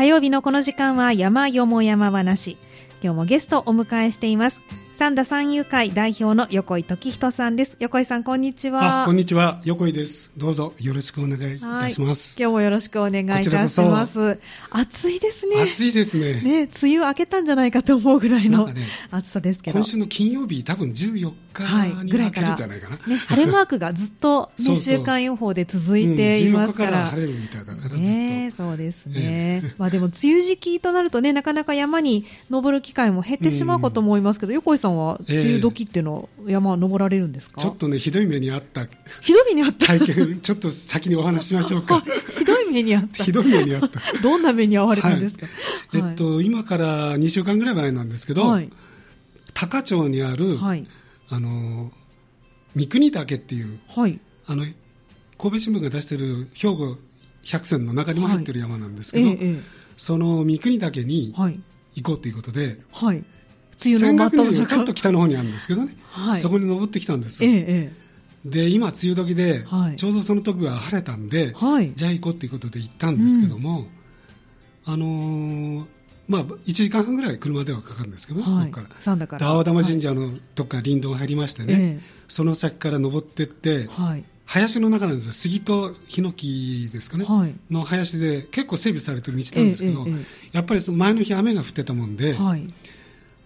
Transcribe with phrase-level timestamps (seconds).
[0.00, 2.56] 火曜日のこの時間は山よも山話。
[3.02, 4.62] 今日もゲストをお迎えしています。
[5.00, 7.78] 三田三遊会代表の横井時人さんです。
[7.80, 9.04] 横井さん、こんにちは。
[9.04, 9.62] あ、こんにちは。
[9.64, 10.30] 横井です。
[10.36, 12.36] どうぞよろしくお願いいたします。
[12.38, 14.38] 今日もよろしくお願いいたします。
[14.68, 15.62] 暑いですね。
[15.62, 16.42] 暑いですね。
[16.42, 19.78] ね、梅雨明けたんじゃないかと思うぐらいの、ね、暑さですけど。
[19.78, 21.62] 今週の金曜日、多分14日
[22.04, 22.96] に明けるんじゃないかな。
[22.96, 27.08] ね、晴れマークがずっと、 ね、週間予報で続いていますから。
[27.08, 29.74] うん、14日から晴れるみたいだからね、そうですね。
[29.78, 37.60] まあでも、梅雨時期となるとね、なかなか山に登る機会も減ってしまうかと思いますけど、横井さんは梅雨時っていうの山登られるんですか？
[37.60, 38.86] ちょっとね、ひどい目にあった。
[39.20, 39.86] ひどい目にあった。
[39.86, 42.02] 体験、ちょっと先にお話ししましょうか。
[42.38, 43.24] ひどい目にあった。
[43.24, 44.00] ひどい目にあった。
[44.22, 45.46] どんな目に遭われたんですか、
[45.88, 48.70] はい、えっと、今から2週間ぐらい前なんですけど、はい、
[49.54, 50.86] 高町にある、はい、
[51.28, 51.92] あの、
[52.74, 54.64] 三国岳っていう、はい、あの、
[55.38, 56.98] 神戸新聞が出している兵庫
[57.42, 59.60] 百選の中にも入ってる山なんですけど、ええ、
[59.96, 61.34] その三国岳に
[61.94, 63.24] 行こうということで、はい
[63.84, 67.92] 梅雨の真っちょっと北の方にあるんですけどね、はい、そこに登ってきたんです、ええ、
[68.44, 73.86] で今、梅雨時で、はい、ちょうどその時は晴れたんで、はい、じゃあ行こうということで行ったんですけども、
[74.86, 75.86] うん、あのー、
[76.28, 79.00] まあ、1時間半ぐらい車ではかかるんですけど、はい、ここから。
[79.00, 79.46] 三田から。
[79.48, 83.88] 青玉神社のとこから林道入りましてね、その先から登っていって、
[84.46, 85.32] 林の中なんですよ。
[85.32, 87.26] 杉とヒノキですかね、
[87.70, 90.06] の林で結構整備されてる道なんですけど、
[90.52, 92.34] やっぱりその前の日雨が降ってたもんで、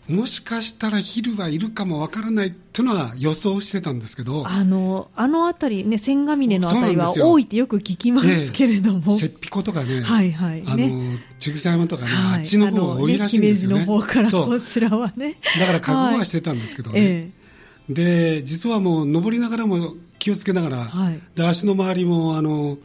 [0.08, 4.46] もしかしたら昼はいるかもわからないというのは予想してたんですけど。
[4.46, 10.62] あのあの辺り、ね、千ヶ峰の辺りは多いってよく聞きますけれども、ええ、雪彦とかね、はいはい。
[10.66, 17.30] あの千草山とかね、はい、あっちの方が多いらしいんですよね、ねの方からこちらはね、だから覚悟はしてたんですけどね、はいえ
[17.88, 22.76] え、で実はもう登りながらも気をつけながら、はい、で足の周りもあの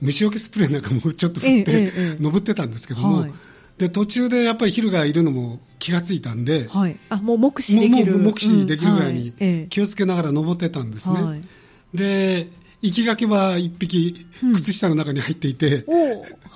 [0.00, 3.20] 虫除けスプレーなんかもちょっと振って、え、登ってたんですけども。
[3.20, 3.32] はい。
[3.78, 8.18] で途中でやっぱり昼がいるのも気がついたんで、はい、あもう目視できる。
[8.18, 11.42] 目視できるぐらいに気をつけながら登ってたんですね、はい、
[11.94, 12.48] で
[12.82, 15.84] 行きがけは1匹靴下の中に入っていて、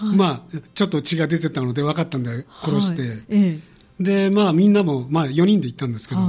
[0.02, 2.96] うん、まあちょっと血が出てたので分かったんで殺し
[3.28, 3.60] て、
[3.98, 6.20] でまあみんなも、まあ、4人で行ったんですけど、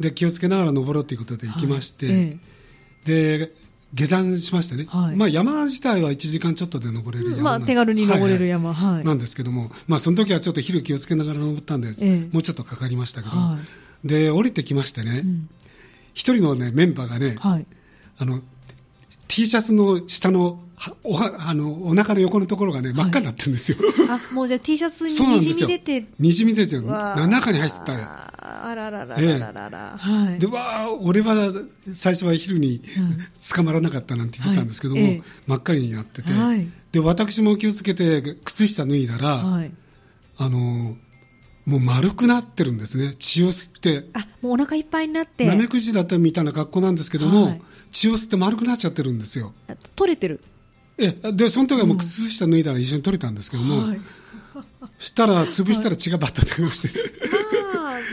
[0.00, 2.36] で気をつけながら登ろうということで行きまして、え、
[3.04, 3.52] で
[3.94, 13.34] 下山しましてね、はい、まあ、山自体は1時間ちょっとで登れる山、まあ、手軽に登れる山、はいはい、なんですけども、まあ、その時はちょっと昼気をつけながら登ったんで、ええ、もうちょっとかかりましたけど、
[14.04, 15.22] で降りてきましてね、
[16.12, 18.40] 一、うん、人の、ね、メンバーがね、あの
[19.28, 20.60] T シャツの下の
[21.04, 23.78] おあのお腹の横のところがね真っ赤になってるんですよ、
[24.08, 26.06] あもうじゃあ T シャツににじみ出て。
[26.18, 28.33] にじみ出てる中に入ってた
[28.82, 31.52] あらららららら、ええ、でわあ俺は
[31.92, 32.82] 最初は昼に
[33.54, 39.70] 捕まらなかったなんて言ってたんですけども、はいえ、真っ赤になってて、はい、で私も気をつけて靴下脱いだら、はい、
[40.38, 40.96] あの
[41.66, 43.14] もう丸くなってるんですね。
[43.18, 44.06] 血を吸って。
[44.12, 45.46] あもうお腹いっぱいになって。
[45.46, 47.58] なめくじだったみたいな格好なんですけども、
[47.90, 49.54] 血を吸って丸くなっちゃってるんですよ。
[49.96, 50.40] 取れてる？
[50.98, 54.04] えでその時はもう靴下脱いだら一緒に取れたんですけども、うん、
[54.98, 57.00] したら潰したら血がバッと出まして、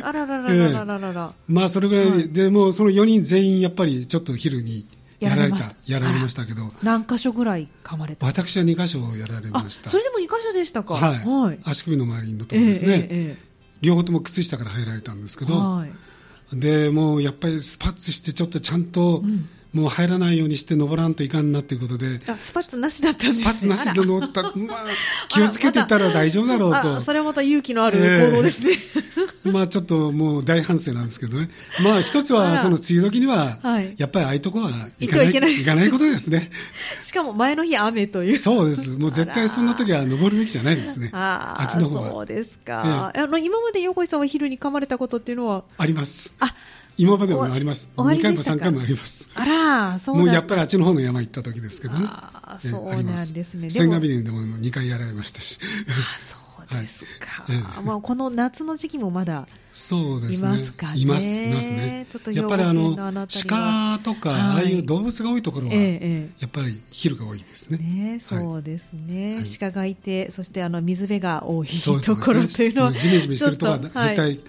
[0.02, 4.88] あらららららららら、えー、まあそれぐらい、はい、でもうその4人全員やっぱりちょっと昼に
[5.19, 5.57] やられた。
[5.85, 6.46] やられました。
[6.46, 6.74] けど。
[6.81, 8.25] 何箇所ぐらい噛まれた？
[8.25, 9.90] 私は2箇所やられました。
[9.90, 10.96] それでも2箇所でしたか？
[10.96, 13.38] はい、はい、足首の周りのところですね、えーえー、
[13.81, 19.47] 両方とも靴下から入られたんですけど、はい、でもうやっぱりスパッツしてちょっとちゃんと、うん。
[19.74, 24.85] もう入らないようにして登らんといかんなということで、あスパッツなしだったんです、ね、スパッツなしで登った、 まあ、
[25.30, 28.72] 気をつけてたら大丈夫だろうと、それはまた勇気のある行動ですね。
[28.72, 29.00] えー、
[29.44, 31.50] まあちょっともう大反省なんですけどね、
[31.84, 33.59] まあ一つはその梅雨時には、
[33.97, 34.69] やっぱりああいうとこは
[35.00, 36.52] 行かないいないかないことですね。
[37.02, 38.38] しかも前の日雨という。
[38.38, 38.90] そうです。
[38.97, 41.09] もう絶対そんな時は登るべきじゃないですね。
[41.13, 42.12] ああっちの方は。
[42.12, 43.12] そうですか。
[43.16, 45.63] えー、あの今まで横井さんは昼に噛まれたことっていうのは？
[45.78, 46.35] あります。
[46.40, 46.53] あ
[46.97, 47.90] 今までもあります。
[47.97, 49.30] 2回も3回もあります。
[49.34, 52.06] あら、そうもうやっぱりあっちの方の山行った時ですけどね。
[52.07, 53.69] あそうなんですね。
[53.69, 55.57] 千賀峰でも2回やられましたし。
[55.88, 56.41] あそう
[56.80, 57.44] ですか。
[57.51, 60.50] はい、まあこの夏の時期もまだそうですね。
[60.50, 61.00] いますかね。
[61.00, 62.07] います、いますね。
[62.34, 67.78] やっぱりあの、鹿とか、ああいう動物が多いところは、やっぱり昼が多いですね。
[67.78, 69.44] ねそうですね。
[69.60, 74.40] 鹿がいて、そしてあの、水辺が多いところというのは、 ジメジメしてるとは絶対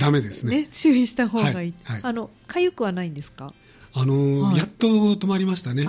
[0.00, 0.68] ダメですね。
[0.72, 1.74] 注意した方がいい。
[2.02, 3.54] あの、かゆくはないんですか？
[3.94, 5.86] あの、やっと止まりましたね。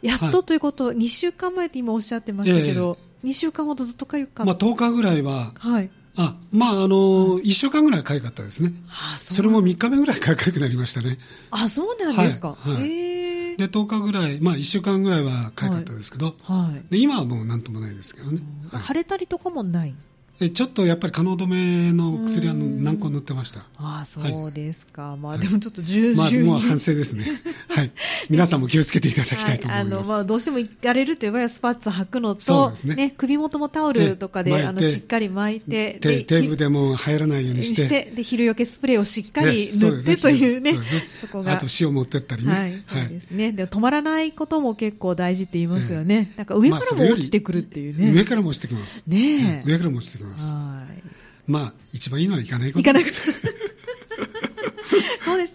[0.00, 4.30] やっとということ、2週間前って今おっしゃってましたけど、2週間ほどずっとかゆか。
[4.30, 4.44] った。
[4.44, 5.90] まあ10日ぐらいは、はい。
[6.16, 8.72] あまあ、あの、1週間ぐらいかゆかったですね。
[8.88, 11.18] あそれも3日目ぐらいかゆくなりましたね。
[11.50, 12.56] あ、そうなんですか。
[12.56, 18.40] はい、えで10日ぐらい、まあ、1週間ぐらいはかゆかったですけど、はい、で今はもうなんともないですけどね、
[18.86, 19.94] 腫れたりとかもない？
[20.40, 23.60] えちょっとやっぱり可能止めの薬は何個塗ってました？
[23.78, 25.10] ああ、そうですか。
[25.10, 27.24] はい、まあでもちょっと重々、まあもう反省ですね。
[27.68, 27.92] はい。
[28.28, 29.92] 皆さんも気をつけていただきたいと思います。
[29.92, 40.74] はい、あの、まあどうしても行かれるという場合はスパッツ履くのと、ね、ね、首元もタオルとかで、あの、しっかり巻いて、テープでも入らないようにして、してで、昼よけスプレーをしっかり塗ってというね、
[41.20, 41.52] そこが。
[41.52, 42.52] あと塩持ってったりね。
[42.52, 43.52] はい、そうですね。
[43.52, 46.32] で止まらないことも結構大事って言いますよね。
[46.36, 48.10] なんか上からも落ちてくるっていうね。
[48.12, 49.04] 上からも落ちてきます。
[49.06, 50.52] ね上からも落ちてきます。
[50.52, 51.02] はい。
[51.46, 53.24] まあ、一番いいのは行かないことです。
[53.24, 53.34] そう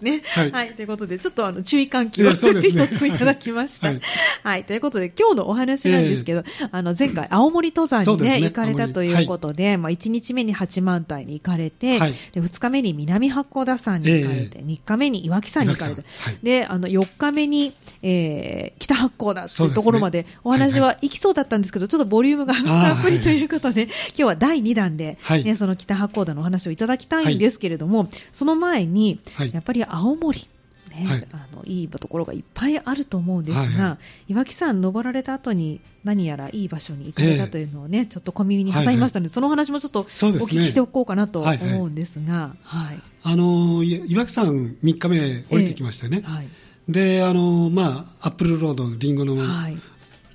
[0.00, 0.50] すね、はい。
[0.50, 0.74] はい。
[0.74, 3.88] ということで、ちょっとあの、注意喚起を一ついただきました。
[3.88, 4.00] はい。
[4.42, 8.46] はい、ということで、今日のお話なんですけど、えー、あの、前回、青森登山にね、ね。
[8.48, 29.20] 行かれたということで、まあ、1日目に八幡平に行かれて、はい、で、2日目に南八甲田山に行かれて、えー、3日目に岩木山に行かれて、はい、で、あの、4日目に、えー、北八甲田というところまで、お話は行きそうだったんですけど、ちょっとボリュームがたっぷりということで、 今日は第2弾で、ね、その北八甲田のお話をいただきたいんですけれども、その前に、
[29.52, 30.48] やっぱり青森、
[30.90, 33.98] ね、はい、あのいいところがいっぱいあると思うんですが、はいは
[34.28, 44.48] い、岩木山登られた後に何やらいい場所に行かれたというのをね、えー、ちょっと小耳に挟みましたので、はいはい、その話もちょっとお聞きしておこうかなと思うんですが、はい、あの岩木山
[44.82, 46.48] 3日目降りてきましたね、えー、はい、
[46.88, 49.78] であのまあアップルロードりんごの、はい、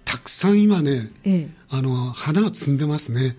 [0.06, 3.36] たくさん今ね、えー、あの花を摘んでますね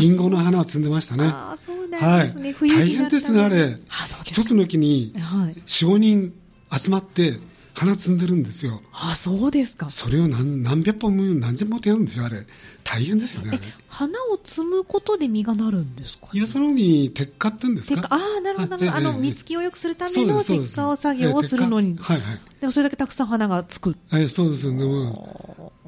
[0.00, 1.24] りんごの花を摘んでましたね。
[1.26, 2.52] あそうなんですね。
[2.52, 3.78] はい、大変ですね、あれ。
[4.24, 6.32] 一つの木に4、5人
[6.70, 7.38] 集まって
[7.74, 8.80] 花摘んでるんですよ。
[8.92, 9.90] あ、そうですか。
[9.90, 12.46] それを何何百本も何千本もやるんですよ、あれ。
[12.84, 13.58] 大変ですよね、
[13.88, 16.28] 花を摘むことで実がなるんですか？
[16.34, 18.08] 要するに、鉄火って言うんですか？
[18.10, 19.08] ああ、なるほど、なるほど。
[19.08, 21.96] あの、実つきを良くするための鉄火を作業をするのに。
[21.98, 22.40] はいはい。
[22.60, 23.96] でもそれだけたくさん花がつく。
[24.12, 24.84] えそうですよね。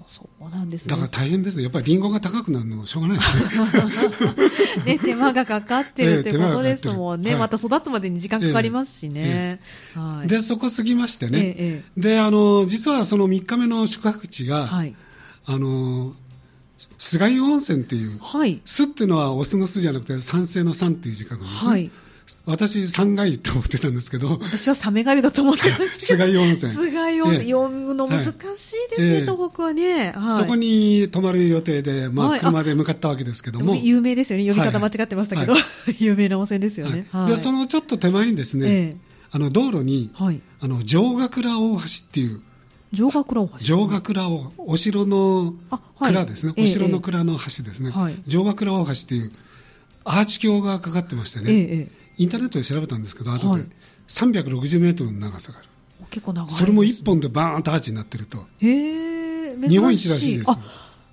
[0.07, 1.65] そうなんです、ね、だから大変ですね。
[1.65, 3.37] やっぱりリンゴが高くなるのもしょうがないです
[4.85, 4.85] ね。
[4.95, 7.33] ね、手間がかかってるってことですもんね。
[7.33, 9.15] はい、また育つまでに時間かかりますしね。
[9.17, 9.61] え
[9.97, 11.55] えはい、で、そこ過ぎましてね。
[11.59, 14.95] え、で、あの、実はその3日目の宿泊地が、はい、
[15.45, 16.15] あの、
[16.99, 21.71] 菅井温泉っていう、はい、巣っていうのはオスの巣じゃなくて酸性の酸っていう字書くんですね。
[21.71, 21.91] はい
[22.45, 24.39] 私、三階と思ってたんですけど。
[24.41, 26.73] 私はサメガリだと思ってます菅井温泉。
[26.73, 27.51] 菅井温泉。
[27.51, 28.33] 読むの難しい
[28.91, 33.75] ですね、東北はね、そこに泊まる予定で、まあ、車で向かったわけですけども。
[33.75, 34.47] 有名ですよね。
[34.47, 35.55] 読み方間違ってましたけど。
[35.99, 37.09] 有名な温泉ですよね。
[37.29, 38.97] で、そのちょっと手前にですね、
[39.31, 40.13] あの、道路に、
[40.61, 42.41] あの、城ヶ倉大橋っていう、
[42.95, 45.55] 城ヶ倉大橋城ヶ倉を、お城の
[45.99, 46.55] 蔵ですね。
[46.57, 47.93] お城の蔵の橋ですね。
[48.29, 49.33] 城ヶ倉大橋っていう、
[50.09, 51.89] アーチ橋がかかってましてね。
[52.17, 53.69] インターネットで調べたんですけど、後で、はい、
[54.09, 55.69] 360メートルの長さがある。
[56.11, 58.47] 結構長い、それも1本でバーンとアーチになってると。
[58.61, 60.51] へえ、日本一らしいです。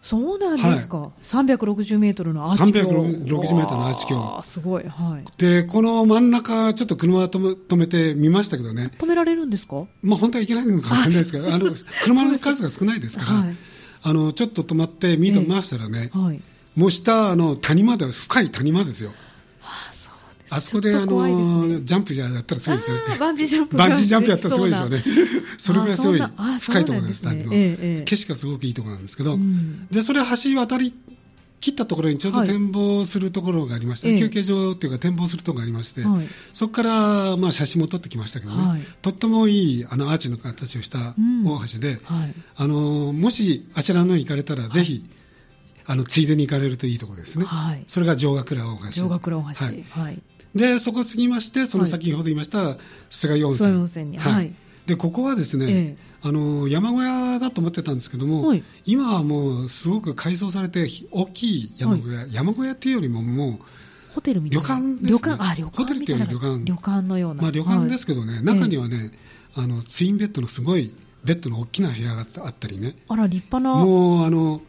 [0.02, 0.98] そうなんですか。
[0.98, 2.82] はい、360メートルのアーチ橋。
[2.82, 4.42] 360メートルのアーチ橋。
[4.44, 4.84] すごい。
[4.84, 5.24] はい。
[5.42, 8.92] で、この真ん中、ちょっと車止め止めてみましたけどね。
[8.98, 9.86] 止められるんですか？
[10.02, 11.74] まあ本当はいけないのかもしれないですけど、あの、
[12.04, 13.56] 車の数が少ないですから、はい、
[14.02, 16.42] あの、ちょっと止まって、ミート回したらね、えーはい、
[16.76, 19.14] もう下、あの、谷間で、深い谷間ですよ。
[20.50, 23.02] あそこで、あの、ジャンプやったらすごいですよね。
[23.20, 23.78] バンジージャンプ。
[23.78, 25.04] バンジージャンプやったらすごいですよね。
[25.58, 26.22] それぐらいすごい
[26.60, 29.40] 深いところです、ね、景色がすごくいいところなんですけど、
[29.92, 30.94] で、それ橋渡り
[31.60, 36.04] 切ったところにちょうど展望するところがありまして、休憩所っていうか展望するところがありまして、
[36.52, 42.00] そこからまあ写真も撮ってきましたけどね、とってもいいあのアーチの形をした大橋で、
[42.56, 45.06] あのもしあちらのに行かれたらぜひ、
[45.86, 47.46] あのついでに行かれるといいところですね、
[47.88, 48.92] それが城ヶ倉大橋。
[48.92, 49.66] 城ヶ倉大橋、
[50.02, 50.22] はい。
[50.56, 52.78] でそこ過ぎましてその先ほど言いました、
[53.10, 53.74] 菅井温泉。
[53.74, 54.54] 温泉に、はい、
[54.86, 64.68] でここはですね、ええ、あの山小屋だと思ってたんですけども、はい、今はもうすごく改装されて大きい山小屋、はい、山小屋っていうよりももうホテルみたいな。
[64.68, 65.44] 旅館です、ね、旅館。
[65.44, 66.64] あ旅館ホテルっていうより旅館。
[66.64, 69.12] 旅館のような、まあ、旅館ですけどね、中にはね、
[69.56, 72.96] あのツインベッドのすごいベッドの大きな部屋があったりね。
[73.08, 73.84] あら立派な。
[73.84, 74.62] もうあの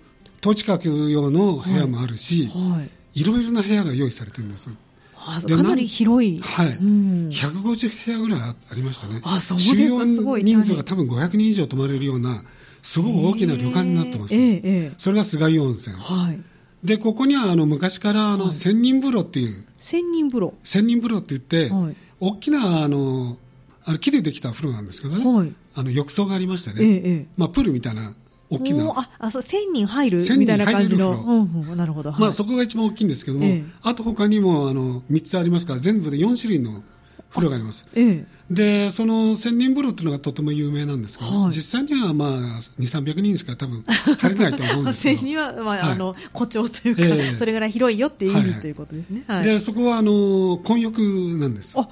[0.45, 2.83] 統治閣用の部屋もあるし、は
[3.15, 6.39] い、いろいろな部屋が用意されてるんですかなり広い。
[6.43, 6.77] はい。
[6.77, 9.23] うん、150部屋ぐらいありましたね。
[9.25, 9.77] あ、そうですか。
[9.79, 10.05] 収容
[10.37, 12.45] 人数が多分500人以上泊まれるような、
[12.83, 14.35] すごく大きな旅館になってます。
[14.35, 15.97] えーえー、それが菅井温泉。
[15.97, 16.41] はい。
[16.87, 19.65] で、ここにはあの昔からあの千人風呂っていう。
[19.79, 23.39] 千人風呂千人風呂って言って、はい、大きなあの、
[23.87, 25.25] あの木でできた風呂なんですけどね。
[25.25, 25.53] はい。
[25.75, 26.85] あの浴槽がありましてね。
[26.85, 28.15] ええまあプールみたいな
[28.55, 28.93] 大きな。
[28.97, 31.13] あ、あそう、1000人入るみたいな感じの。
[31.13, 32.13] うんうん、なるほど。
[32.13, 36.83] まあそこが一番大きいんですけども、ええ、あと他にもあの3つありますから、全部で4種類の
[37.31, 37.89] 風呂があります。
[37.95, 45.17] ええ、で、その千人風呂っていうのがとても有名なんですけど、はい、実際にはまあ、2、300人しか多分入れないと思うんですけど。
[45.19, 49.25] 千人は、まあ、はい、あの、誇張というか、えー、それぐらい広いよっていう意味、はい、ということですね。
[49.43, 51.01] で、そこは、あの、混浴
[51.39, 51.75] なんです。
[51.79, 51.89] あ、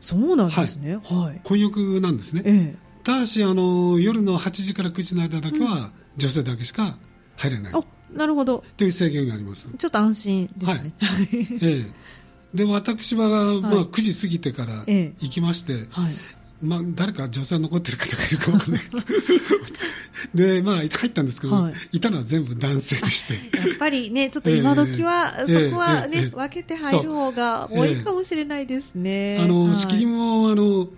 [0.00, 0.98] そうなんですね。
[1.02, 1.40] はい。
[1.42, 2.76] 混浴なんですね。
[3.06, 6.98] ええ、ただし、あの、夜の8時から9時の間だけは、女性だけしか
[7.36, 7.72] 入れない。
[7.74, 8.64] あ、なるほど。
[8.76, 9.70] という制限があります。
[9.76, 10.92] ちょっと安心ですね。
[10.98, 11.48] はい。
[11.62, 11.94] ええ。
[12.54, 13.28] で私は、
[13.60, 16.14] まあ、9時過ぎてから行きまして、はい、
[16.62, 18.82] まあ、誰か女性残ってる方がいるか分からない。
[20.34, 23.34] で、まあ、入ったんですけど、はい、いたのは全部男性でして。
[23.58, 30.88] やっぱりね ちょっと今時は、えー、そこはね、えー、分けて入る方が多いかもしれないですね、えー、あの、仕切りもあの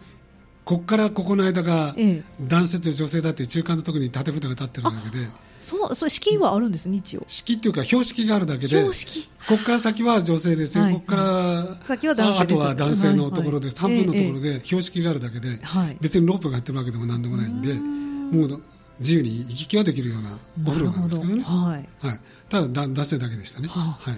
[0.69, 1.97] ここからここの間が
[2.43, 5.27] 男性と女性だっていう中間のところに縦札が立ってるだけで。
[5.59, 7.25] そうそう式はあるんですね一応。
[7.27, 9.31] 式っていうか標識があるだけで標識？
[9.49, 15.59] ここから先は女性ですよ、はい、ここから先は男性あとは男性のところです、はいはい、半分のところで標識があるだけで、
[16.03, 18.63] 別にロープが張ってるわけでもなんでもないんでもう
[18.99, 21.43] 自由に行き来はできるようなお風呂なんですけどね。
[21.45, 22.07] はい。
[22.07, 22.21] はい、
[22.51, 24.15] ただ男性だけでしたね、ははい、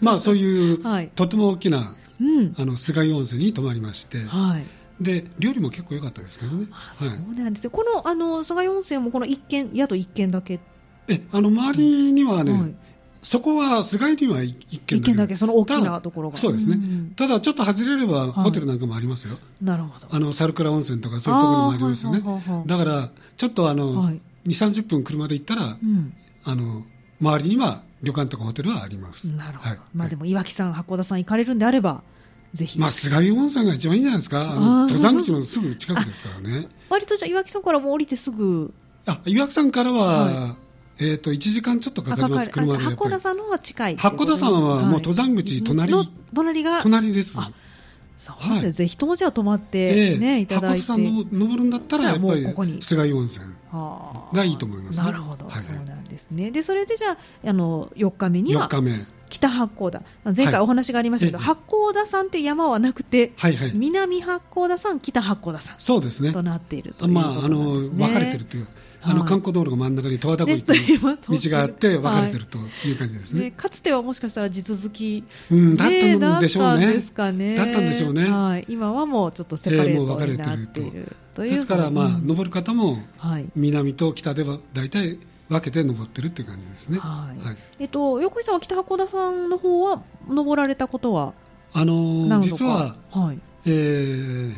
[0.00, 0.78] まあそういう、
[1.16, 6.66] とても大きな、うん、あの菅井温泉に泊まりまして、はいで料理も結構良かったですけどね。
[6.92, 7.70] そうなんですよ。
[7.70, 10.58] このあの菅井温泉もこの一軒宿一軒だけ？
[11.08, 12.74] えあの周りにはね、はい、
[13.22, 14.96] そこは菅井には一軒だけ。
[14.96, 16.36] 一軒だけその大きなところが。
[16.36, 16.78] そうですね。
[17.14, 19.34] ただちょっと外れればホテルなんかもありますよ。
[19.34, 20.08] はい、なるほど。
[20.10, 22.22] あの猿倉温泉とかそういうところもありますよね。
[22.66, 26.12] だからちょっとあの、はい、2、30分車で行ったら、うん、
[26.44, 26.82] あの
[27.20, 29.32] 周りには旅館とかホテルはあります。
[29.32, 29.80] なるほど。
[29.94, 32.02] まあでも岩木さん、八甲田さん行かれるんであれば。
[32.54, 32.78] ぜひ。
[32.78, 34.54] まあ、菅井温泉が一番いいんじゃないですか。
[34.54, 36.68] 登山口のすぐ近くですからね。
[36.88, 38.72] 割とじゃ岩木さんからも降りてすぐ。
[39.06, 40.56] あ、岩木さんからは、は
[40.98, 42.84] い、えっ、ー、と、1時間ちょっとかかります、車で。
[42.84, 45.92] 八甲田さんの方が近い八甲田さんはもう登山口、隣。
[46.34, 46.82] 隣が。
[46.82, 47.38] 隣です。
[48.18, 50.82] そうですね、はい、ぜひともじゃ泊まってね、えー、いただいて。
[50.82, 53.46] さんの登るんだったら、やっぱり、ここに菅井温泉
[54.32, 56.50] がいいと思います、ね、なるほど、はい、そうなんですね。
[56.50, 57.16] で、それでじゃあ、
[57.48, 58.68] あの、4日目には。
[58.68, 59.06] 4日目。
[59.28, 60.02] 北八甲田。
[60.36, 66.32] 前回お話がありましたけど、はい、八甲田山って山はなくて、はいはい、南八甲田山北八甲田山そうですね。
[66.32, 68.68] となっているということです、ね、まあ、あの分かれてるという
[69.00, 70.72] あの観光道路が真ん中に十和田湖行く
[71.32, 73.44] 道があって分かれてるという感じですね。
[73.44, 76.86] ね、かつてはもしかしたら地続き、うん、だったんでしょうね。
[76.88, 77.54] ですかね。
[77.54, 81.48] だったんでしょうね、はい、今はもうちょっとセパレートになっているという。
[81.48, 82.98] ですから、まあ、登る方も
[83.54, 86.98] 南と北では大体分けて登ってるっていう感じですね。
[86.98, 87.44] はい。
[87.44, 91.32] はい、えっと横井さんは北函館さんの方は登られたことは？
[91.72, 94.54] あのー、実は、はい、えー、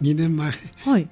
[0.00, 0.52] 2年前、
[0.84, 1.08] はい、2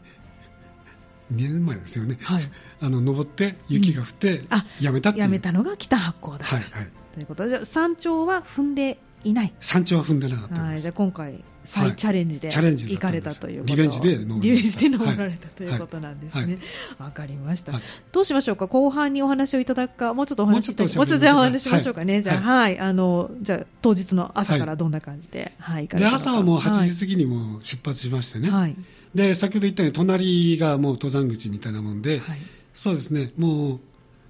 [1.37, 2.19] 年前ですよね。
[2.23, 2.43] はい。
[2.83, 6.61] あの登って雪が降って、うん、あやめたやめたのが北八甲田さん。
[6.61, 6.89] はいはい。
[7.15, 9.53] ということでじゃ山頂は踏んでいない？
[9.61, 10.79] 山頂は踏んでなかったはい。
[10.79, 16.59] じゃ今回再チャレンジで行かれたということ、リベンジで登リベンジで登られたということなんですね。
[16.99, 17.73] わ、かりました、
[18.13, 18.67] どうしましょうか？
[18.67, 20.75] 後半にお話をいただくか、もうちょっとお話もうちょ
[21.17, 22.23] っとお話しましょうかね。
[22.23, 28.51] じゃあはい、あのじゃあ当日の朝からどんな感じで、はい、で朝はもう8時過ぎにも出発しましてね。
[28.51, 28.77] はい。
[29.15, 32.39] で先ほど言ったように隣がもう登山口みたいなもんで、はい、
[32.75, 33.33] そうですね。
[33.37, 33.81] もう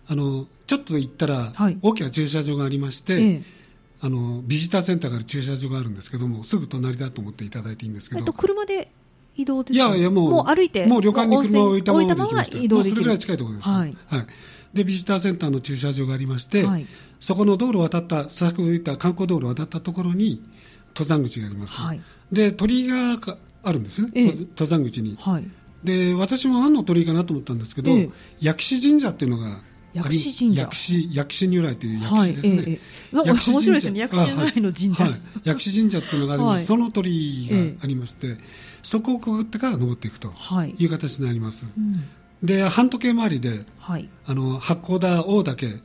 [0.07, 3.15] あのちょっと行ったら大きな駐車場がありまして。
[3.15, 3.60] ええ
[4.03, 8.91] あのビジターセンターがある駐車場があるんですけどもすぐ隣だと思っていただいていいんですけど、えっと、車で
[9.37, 9.89] 移動ですか？
[9.89, 12.59] いやいやもうもう歩いてもう旅館に車を置いたままで行きました。
[12.59, 14.27] 移動それぐらい近いところです、はい、はい、
[14.73, 16.87] でビジターセンターの駐車場がありまして、はい、
[17.21, 20.43] そこの道路を渡った先ほど言った観光道路を渡ったところに
[20.89, 22.01] 登山口があります、はい、
[22.33, 23.19] で鳥居が
[23.63, 25.45] あるんですね、ええ、登山口に、はい、
[25.85, 28.09] で私も何の鳥居かなと思ったんですけど、え、
[28.41, 30.63] 薬師神社っていうのが薬師神社。
[30.63, 32.81] 薬師薬師如来という薬師ですね、はいえ
[33.13, 34.01] え、面白いですね。
[34.01, 38.39] 薬師如来の神社、はい、薬師神社っていうのがあります、はい、その鳥居がありまして、
[38.83, 40.33] そこをくぐってから登っていくと
[40.79, 40.87] い。
[40.87, 42.05] う形になります、うん、
[42.43, 45.81] で半時計回りで、はい、あの八甲田大岳。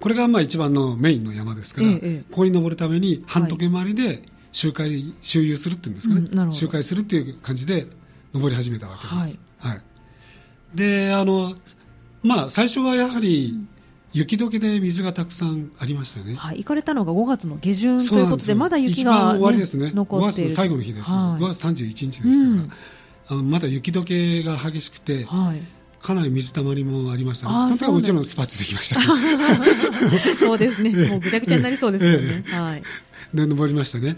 [0.00, 1.98] これがまあ一番のメインの山ですから、こ
[2.30, 4.22] こに登るために半時計回りで
[4.52, 7.86] 周回周遊するっていうんですかね、うん、周回するっていう感じで
[8.34, 9.82] 登り始めたわけです、はい。
[10.74, 11.54] であの
[12.24, 13.56] まあ、最初はやはり、
[14.14, 20.26] 雪解けで水がたくさんありましたね、はい、行かれたのが5月の下旬ということで、まだ雪が、ね、終わりですね、残って。
[20.26, 22.70] 5月の最後の日です、はい、5月31日でしたから、うん、
[23.26, 25.60] あのまだ雪解けが激しくて、はい、
[26.00, 29.00] かなり水たまりもありましたね、その時はもちろんスパッツできました、
[30.38, 32.44] そうですね、もうぐちゃぐちゃになりそうですよね。
[32.52, 32.82] はい。
[33.34, 34.16] で登りましたね、はい、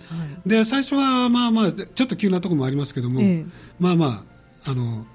[0.48, 3.46] で最初はまあまあちょっと急なところもありますけども、ええ、
[3.80, 4.24] まあま
[4.66, 5.06] ああの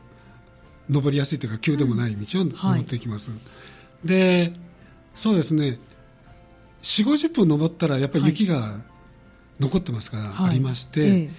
[0.90, 3.44] 登りやすいというか急でもない道を登っていきます、うんは
[4.06, 4.54] い、で
[5.16, 5.80] そうですね。
[6.82, 8.80] 4 5 0分登ったらやっぱり雪が
[9.60, 11.30] 残ってますから、ありまして、え。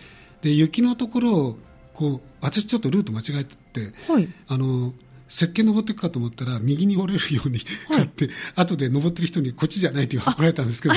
[0.42, 1.58] で雪のところを
[1.94, 3.56] こう私ちょっとルート間違えて
[3.90, 4.92] て、はい、あの
[5.32, 7.58] 石鹸登っていくかと思ったら右に折れるように
[7.88, 10.94] 買って、はい、後で登ってる人にこっちじゃないって怒られたんですけど。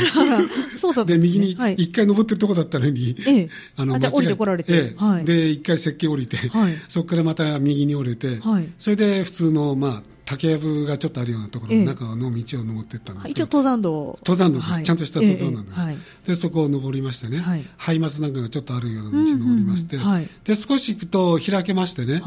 [0.78, 4.96] そうだで、ね、右に一回登ってるとこだったのに、ええ、あのあじゃ降りてこられて、ええ。
[4.98, 8.42] はい、で一回石鹸降りて、はい、そこからまた右に折れて、
[8.78, 14.20] それで普通のまあ竹やぶがちょっとあるようなところの中の道を登っていったんですけど、一応登山道。
[14.26, 19.98] 登山道です、ちゃんとした登山なんです、でそこを登りましてね、はい、ハイマツなんかがちょっとあるような道を登りまして、
[20.44, 22.22] で少し行くと開けましてね、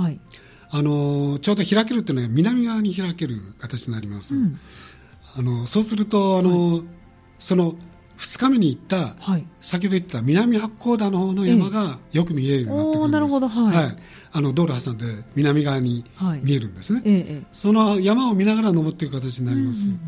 [0.71, 4.61] あのちょうど開けるっていうのは南側に開ける形になります、うん、
[5.37, 6.83] あのそうするとあの、はい、
[7.39, 7.75] その
[8.19, 13.97] 2日目に行った、はい、先ほど言った南八甲田の方の山がよく見えるようになってくるんです、なるほど、はい、はい、
[14.33, 15.05] あの道路挟んで
[15.37, 16.05] 南側に
[16.43, 20.01] 見えるんですね、はい、その山を見ながら登っていく形になります、うん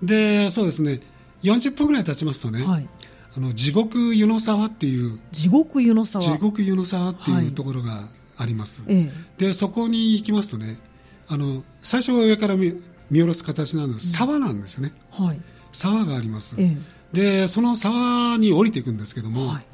[0.00, 1.00] うん、でそうですね。
[1.42, 6.24] 40分ぐらい経ちますとね、あの地獄湯の沢っていう地獄湯の沢。
[6.24, 10.80] 地獄湯の沢っていうところがあります、ええ、でそこに行きますとね
[11.28, 15.40] あの最初は上から見見下ろす形なんです、沢なんですね、はい、
[15.72, 16.76] 沢があります、え、
[17.12, 19.66] でその沢に降りていくんですけども、はい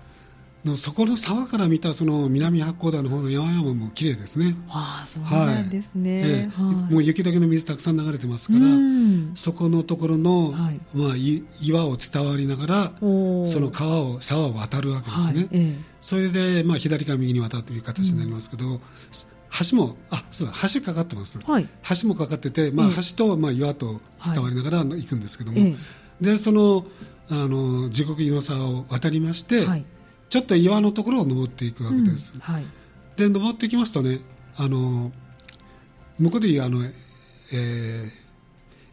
[0.77, 4.57] そこの沢から見たその南八甲田の方の山々も綺麗ですね。
[4.69, 6.21] ああ、そうなんですね。
[6.21, 6.31] はい。
[6.31, 8.65] えー、もう雪だけの水たくさん流れてますから、
[9.35, 11.15] そこのところの、はい、まあ、
[11.62, 15.35] 岩を伝わりながら、その川を、沢を渡るわけですね。
[15.35, 15.49] はい。
[15.53, 18.81] えー、それで、まあ、左から右に渡っている形になりますけど、うん。
[19.71, 21.38] 橋も、あ、そうだ、橋かかってます。
[21.38, 21.69] はい、
[22.00, 25.77] 橋もかかってて、まあ、橋と、まあ、岩と伝わりながら行くんですけども、はい、
[26.21, 26.85] で、その、
[27.31, 29.85] あの、地獄の沢を渡りまして、はい
[30.28, 32.64] ちょっと岩のところを登っていくわけです、うんはい、
[33.16, 34.20] で登っていきますとね
[34.56, 35.12] あの
[36.18, 38.11] 向こうでいうあの、え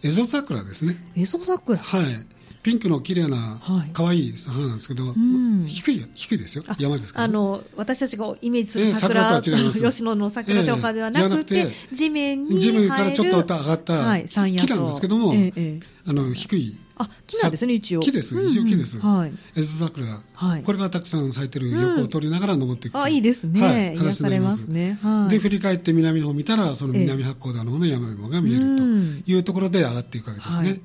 [0.01, 0.97] ー、エゾ桜ですね。
[1.17, 2.27] エゾ桜はい。
[2.61, 3.59] ピンクの綺麗な
[3.93, 6.63] 可愛い花なんですけど、はい、低い低いですよ。
[6.79, 9.83] 山ですから、ね、あの私たちがイメージする桜,、えー、桜とは違います。
[9.83, 17.99] 吉野の桜とかではなくて,、えー、地面に地面からちょっと上がった木なんですけども、えー、あの低いあ木なんですね一応。
[17.99, 18.41] 木です。
[18.41, 30.81] 一応木です、うんうん、はい、エゾ桜、はい、これがたくさん咲いてる横を取りながら登っていく、うん、あいいですね、はい、癒されますね、はい、で振り返って南の方を見たらその南八甲田の方の山々が見えるというところで上がっていくわけですね、はい、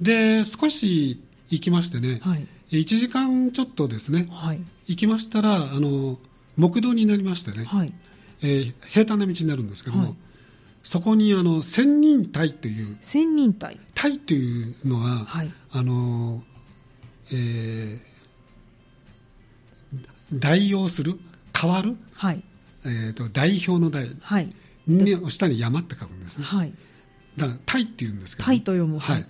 [0.00, 6.18] で少し行きましてね、はい、1時間ちょっとですね、はい、行きましたらあの
[6.56, 7.92] 木道になりましてね、はい、
[8.42, 10.16] えー、平坦な道になるんですけども、
[10.82, 13.78] そこにあの仙人隊という仙人隊。
[13.94, 16.42] 隊というのは、はい、あの
[17.30, 19.98] えー、
[20.32, 21.18] 代用する
[21.58, 22.42] 変わる、はい。
[22.84, 24.54] えーと、代表の代、はい、
[24.88, 26.72] の下に山って書くんですね、はい、
[27.36, 29.26] だから隊っていうんですけど、隊と読む、はい、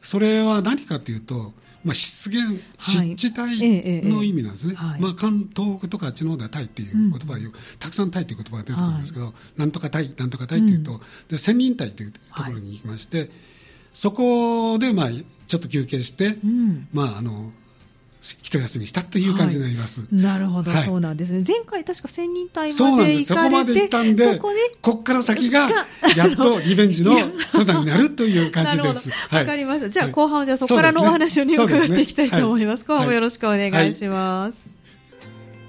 [0.00, 1.52] それは何かというと
[1.84, 5.00] まあ、湿原、湿地帯の意味なんですね、はい。
[5.00, 13.30] まあ、関東北とかあっちの方ではタイっていう言葉が、うん、たくさんタイっていう言葉が出てくるんですけど、はい、なんとかタイ、なんとかタイっていうと、うん、で仙人隊というところに行きまして、はい、
[13.92, 15.10] そこで、まあ、
[15.46, 17.52] ちょっと休憩して、うん、まあ、あの
[18.22, 20.02] 一休みしたという感じになります。
[20.02, 21.42] はい、なるほど、はい、そうなんですね。
[21.46, 25.68] 前回確か千人隊まで行かれて、そこまで行ったんで、ここから先が
[26.16, 29.10] やっとリベンジの登山になるという感じです。
[29.10, 29.88] わ、はい、かりました。
[29.88, 32.84] じゃあ後半はじゃあそこからのお話を、ね、伺っていきたいと思います。
[32.84, 34.64] すね、後半もよろしくお願いします。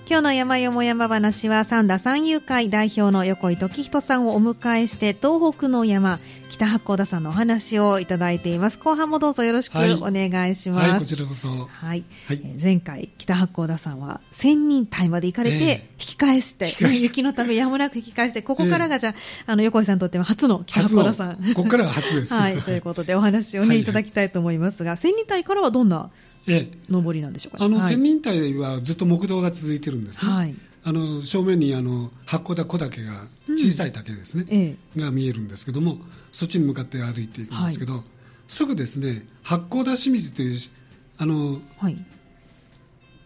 [0.06, 8.78] 今日の山よも山話は三田三遊会代表の横井時人さんをお迎えして東北の山北八甲田さんのお話をいただいています。
[8.78, 21.38] 後半もどうぞよろしくお願いします、はいはい、こちらこそ、はい、はい、前回北八甲田さんは千人隊まで行かれて引き返して、えー、雪のためやむなく引き返してここからがじゃあえー、あの横井さんにとっては初の北八甲田さん。
[21.54, 22.34] ここからが初です。
[22.36, 22.62] はい。
[22.62, 26.12] ということでお話をね、いただきたいと思いますが千人隊からはどんな
[26.46, 35.98] 上りなんでしょうか、ね、あの、千人隊はずっと木道が続いてるんですね、はい、あの正面にあの八甲田小岳が小さい岳ですね、うんええ、が見えるんですけども
[36.32, 38.04] そっちに向かって歩いていくんですけど、はい、
[38.48, 40.58] すぐですね八甲田清水という
[41.18, 41.98] あの、はい、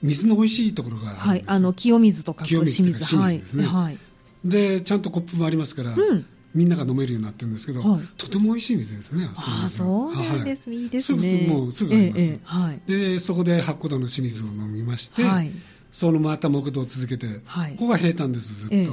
[0.02, 3.98] 水の美味しいところがはい、あの清水とか清水清水ですね、はい、
[4.46, 6.26] でちゃんとコップもありますから、うん
[6.58, 11.22] みんなが飲めるようになってるんですけど、はい、とても美味しい水ですね、ああそうなんです、はい、いいですね。
[11.22, 12.26] すぐもうすぐあります。
[12.26, 15.52] ええはい、でそこで八甲田の清水を飲みまして、はい、
[15.92, 18.88] そのまた木道を続けて、はい、ここが平坦ですずっと、ええ、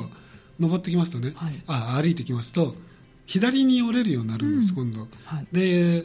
[0.61, 2.75] 登ってきますとね、はい、あ歩いてきますと
[3.27, 6.05] 左に折れるようになるんです、うん、今度、はい、で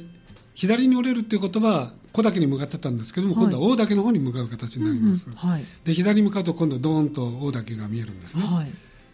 [0.53, 8.43] 左に折れるっていうことは小岳に向かってたんですけども、今度は大岳の方に向かう形になります、うんうん、で左に向かうと今度ドーンと大岳が見えるんですね、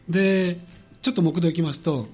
[0.07, 0.59] で
[1.01, 2.07] ちょっと木道行きますと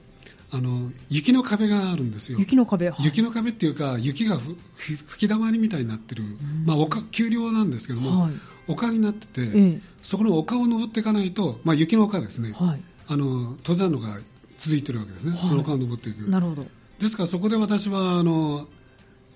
[0.53, 2.39] あの雪の壁があるんですよ。
[2.39, 4.37] 雪の壁、はい、雪の壁っていうか雪が
[4.75, 8.31] 吹き溜まりみたいになってる、うん、まあ丘丘陵なんですけども、はい、
[8.67, 14.19] 丘になってて、ええ、そこの丘を登っていかないと、まあ、雪の丘ですね、はい、あの登山路が
[14.57, 16.29] 続いてるわけですね、はい、その丘を登っていく。
[16.29, 16.65] なるほど。
[16.99, 18.67] ですからそこで私はあの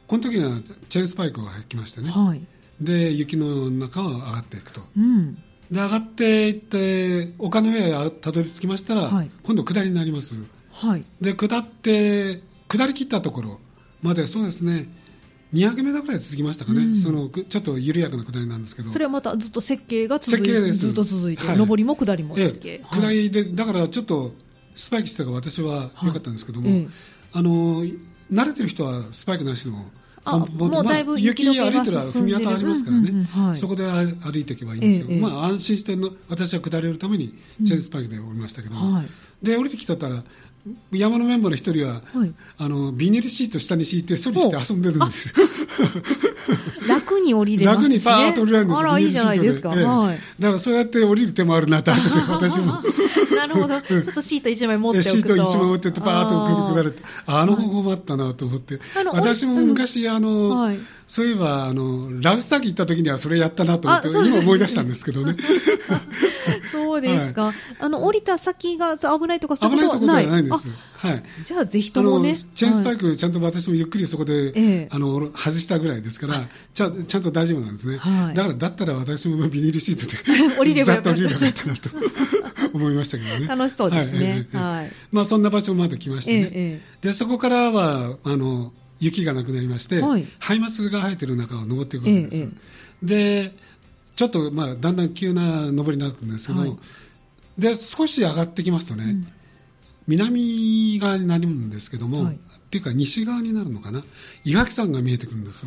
[0.08, 2.41] この時にはチェーンスパイクが入きましてね、はい、
[2.80, 10.36] で雪の中を上がっていくと、うん、で上がっていって丘の上へたどり着きましたら、はい、今度下りになります、
[10.76, 13.60] はい、で下って下り切ったところ
[14.02, 14.88] までそうですね。
[15.54, 18.90] 200メートルぐらい続きましたかね、うん、そのちょっと緩やかな下りなんですけど。
[18.90, 24.34] それはまたずっと設計が続いてずっと続いて、はい、上りも下りも設計、下りでだからちょっと
[24.76, 26.80] スパイクしてたから私は良かったんですけども、はい。
[26.80, 26.88] ええ、
[27.32, 27.86] あの
[28.34, 29.86] 慣れてる人はスパイクなしでも
[30.26, 39.06] あもうだいぶ雪歩いてる踏み跡ありますからね、うんうんはい、そこで歩いていけばいいんですよ、ええ、まあ、安心しての私は下れるためにチェーンスパイクで降りましたけど、うんはい、
[39.44, 40.24] で降りてきたら
[40.91, 45.45] 山のメンバーの一人は、はい、あのビニールシート下に敷いて処理して遊んでるんですよ。
[46.88, 47.84] 楽に降りれますね。
[47.84, 49.73] 楽にパーッと降りられるんですあら、いいじゃないですか。
[49.75, 50.17] ええ、はい。
[50.39, 51.91] だからそうやって降りる手もあるなと、
[52.30, 52.82] 私も。
[53.36, 53.82] なるほど。
[53.82, 55.12] ちょっとシート一枚持っておくと。
[55.12, 57.04] シート一枚持ってってパーッと下るって。
[57.25, 58.80] あの方法もあったなと思って。
[59.12, 65.36] 私も昔、あの、はい、そういえば、あの、ラブスターキ行った時にはそれやったなと思って、今思い出したんですけどね。
[66.72, 67.46] そうですか。
[67.46, 70.86] はい、あの、降りた先が危ないとかそういうことはない危ないところではないんです。
[70.98, 71.24] はい。
[71.44, 72.36] じゃあ、ぜひともね。
[72.56, 77.98] チェーンスパイク、ちゃんと私もゆっくりそこで、えあの、外したぐらいですから、ちゃちゃんと大丈夫なんですね。
[77.98, 81.20] はい、だから、だったら私もビニールシートで、 降りればよかった。
[81.20, 81.89] 降りればよかったなと
[82.74, 83.48] 思いましたけどね。
[83.48, 84.48] 楽しそうですね。
[84.54, 84.91] はい。
[85.12, 86.82] まあ、そんな場所まで来ましてね。
[87.02, 92.47] で、そこからは、あの、雪がなくなりまして、はい、ハイマスが生えてる中を登っていくわけです。
[93.03, 93.51] で、
[94.15, 96.77] ちょっと、まあ、だんだん急な登りになるんですけど、はい、
[97.58, 99.27] で少し上がってきますとね、うん、
[100.08, 102.38] 南側になるんですけども、はい、っ
[102.69, 104.03] ていうか西側になるのかな。
[104.45, 105.65] 岩木山が見えてくるんです。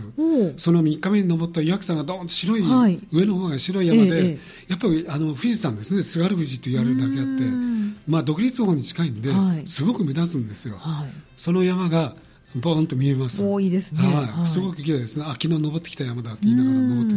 [0.56, 4.38] その3日目に登った岩木山がどーんと白い、はい、上の方が白い山で、ええ、
[4.68, 6.02] やっぱりあの富士山ですね。
[6.02, 7.68] 津軽富士と言われるだけあって
[8.08, 10.78] まあ、独立方に近いんで、はい、すごく目立つんですよ、
[11.36, 12.16] その山が
[12.56, 13.42] ボーンと見えます。
[13.42, 14.46] おいいですね、はい。
[14.48, 15.24] すごく綺麗ですね。
[15.26, 17.14] あ昨日登ってきた山だって言いながら登って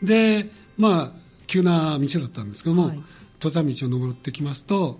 [0.00, 0.44] て。
[0.44, 1.12] でまあ
[1.46, 2.92] 急な道だったんですけども、
[3.40, 4.98] 登山道を登ってきますと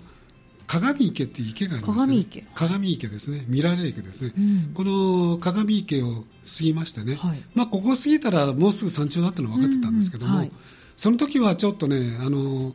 [0.67, 2.45] 鏡池っていう池があります、ね、鏡池。
[2.55, 3.45] 鏡池ですね。
[3.47, 10.53] ミラレイクですね、うん、この鏡池を過ぎましてね、はい、まあ、ここ過ぎたらもうすぐ山頂だったのは分かってたんですけども、うんうんはい、
[10.97, 12.75] その時はちょっとねあの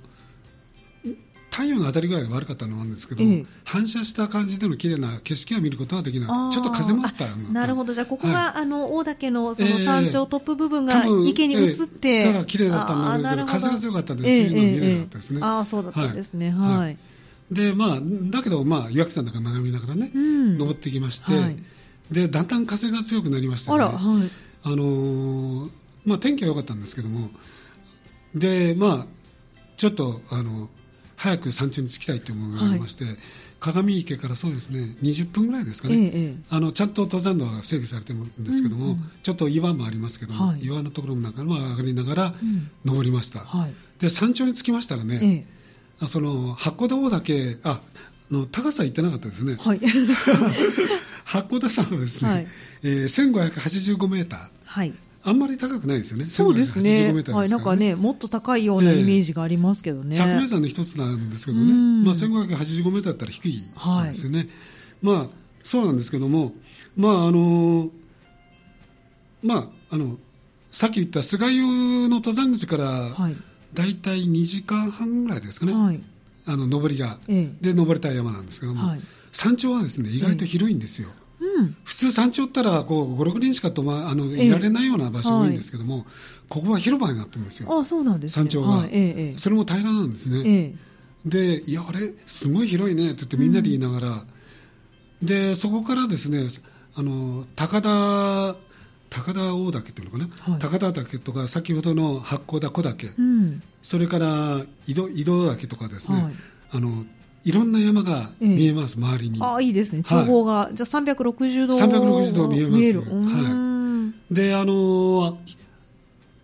[1.58, 7.66] 太陽の当たり具合が悪かったのなんですけど、ええ、反射した感じでの綺麗な景色は見ることはできなくてちょっと風もあったな。
[7.66, 7.94] るほど。
[7.94, 16.52] じゃあここが、はい、あの大岳のその山頂トップ部分が池に映って、えー、ただ綺麗だったんですけど風が強かったんで、そういうの見れなかったですね、ああそうだったんですね。
[16.52, 16.98] はい、はい、
[17.52, 21.58] でまあだけどまあ岩木山なんか眺めながらね、うん、登っていきまして、はい、
[22.12, 23.78] でだんだん風が強くなりましてね。
[23.78, 23.98] あら、はい、
[24.62, 25.70] あのー、
[26.06, 27.32] まあ天気は良かったんですけども
[28.36, 29.06] でまあ
[29.76, 30.70] ちょっとあの
[31.18, 33.18] 早く山頂に着きたいという思いがありまして、はい、
[33.60, 42.34] 鏡池からそうですね20分ぐらいですかね、ええ、あのちゃんと登山道が整備されてるんですけども、うんうん、ちょっと岩もありますけども、はい、岩のところの中も上がりながら
[42.86, 45.46] 登りました、うんはい、で山頂に着きましたらね、
[46.02, 47.82] え、その八甲田大岳あ
[48.30, 49.80] の高さ行ってなかったですね、はい、
[51.26, 52.48] 八甲田山はですね、はい、
[52.84, 56.26] えー、1585メーター、はい、あんまり高くないですよね。
[56.26, 57.12] そうですね。
[57.12, 60.18] ねはい、なんかね、もっと高いようなイメージがありますけどね。
[60.18, 61.74] 百名山の一つなんですけどね、
[62.06, 63.64] まあ1585メーターだったら低い
[64.06, 64.40] ですよね。
[64.40, 64.48] はい、
[65.02, 65.28] まあ
[65.64, 66.54] そうなんですけども、
[66.96, 67.90] まああの
[69.44, 69.56] ま
[69.90, 70.18] ああの
[70.72, 71.64] さっき言った菅湯
[72.08, 73.16] の登山口から
[73.74, 75.74] 大体2時間半ぐらいですかね。
[75.74, 76.00] はい、
[76.46, 79.02] あの上りが、ええ、で登れた山なんですけども、はい、
[79.32, 81.10] 山頂はですね意外と広いんですよ。
[81.10, 81.27] え
[81.84, 86.06] 普通山頂ったらこう56人しか泊、ま、あのいられないような場所が多いんですけども、はい、
[86.50, 87.80] ここは広場になってるんですよ。
[87.80, 90.76] あそうなんです、ね、山頂が、はいえそれも平らなんですね、え、
[91.26, 94.14] でいやあれすごい広いねって言ってみんなで言いながら、う
[95.24, 96.48] ん、でそこからですね
[96.96, 98.56] あの高田
[99.10, 106.34] 高田大岳っていうのかな、はい、高田岳とか先ほどの八甲田小岳、うん、それから井戸井戸岳とかですね、
[106.72, 107.06] あの
[107.48, 109.40] いろんな山が見えます、ええ、周りに。
[109.42, 113.10] あいいですね、眺望が、はい、じゃあ360度360度見えます。
[113.10, 115.36] はい、で、あのー、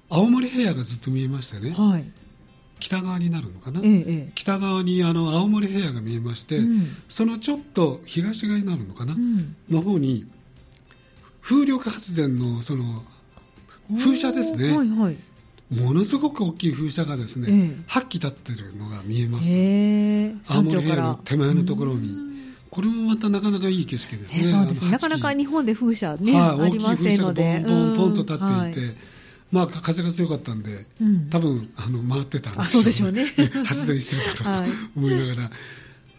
[0.07, 2.05] 青森平野がずっと見えましてね、はい、
[2.79, 10.25] 北側になるのかな、ええ、北側にあの青森平野が見えまして、うん、そのちょっと東側になるのかな、うん、の方に
[11.41, 13.03] 風力発電のその
[13.97, 15.17] 風車ですね、はいはい
[15.71, 20.27] ものすごく大きい風車がですね、えー、8基立ってるのが見えます、え。
[20.31, 22.33] ー、青森平の手前のところに。
[22.69, 24.45] これもまたなかなかいい景色ですね。
[24.45, 28.95] そうですなかなか日本で風車ね、はい、大きい風車がポンポンポンと立っていて、はい、
[29.51, 33.25] まあ、風が強かったんで、うん、多分あの回ってたんですよ、ね、そうでしょうね。
[33.63, 35.51] 発電してるだろうと 思いながら、は